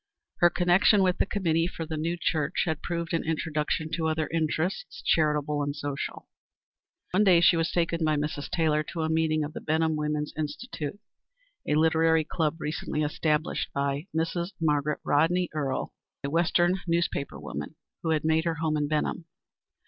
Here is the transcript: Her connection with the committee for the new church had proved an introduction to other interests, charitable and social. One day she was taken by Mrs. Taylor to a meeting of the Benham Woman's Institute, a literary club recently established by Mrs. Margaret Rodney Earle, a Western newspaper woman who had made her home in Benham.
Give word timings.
Her 0.37 0.49
connection 0.49 1.03
with 1.03 1.19
the 1.19 1.27
committee 1.27 1.67
for 1.67 1.85
the 1.85 1.95
new 1.95 2.17
church 2.19 2.63
had 2.65 2.81
proved 2.81 3.13
an 3.13 3.23
introduction 3.23 3.91
to 3.91 4.07
other 4.07 4.27
interests, 4.33 4.99
charitable 5.03 5.61
and 5.61 5.75
social. 5.75 6.27
One 7.11 7.23
day 7.23 7.39
she 7.39 7.55
was 7.55 7.69
taken 7.71 8.03
by 8.03 8.15
Mrs. 8.15 8.49
Taylor 8.49 8.81
to 8.81 9.01
a 9.03 9.09
meeting 9.09 9.43
of 9.43 9.53
the 9.53 9.61
Benham 9.61 9.95
Woman's 9.95 10.33
Institute, 10.35 10.97
a 11.67 11.75
literary 11.75 12.23
club 12.23 12.59
recently 12.59 13.03
established 13.03 13.71
by 13.75 14.07
Mrs. 14.17 14.53
Margaret 14.59 15.01
Rodney 15.05 15.49
Earle, 15.53 15.93
a 16.23 16.31
Western 16.31 16.79
newspaper 16.87 17.39
woman 17.39 17.75
who 18.01 18.09
had 18.09 18.25
made 18.25 18.45
her 18.45 18.55
home 18.55 18.77
in 18.77 18.87
Benham. 18.87 19.25